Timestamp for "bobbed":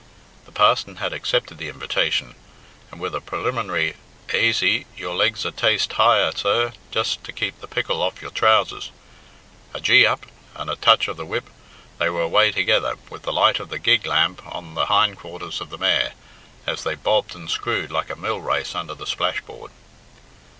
16.95-17.35